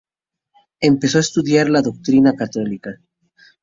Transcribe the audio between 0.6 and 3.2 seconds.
Empezó a estudiar la doctrina católica.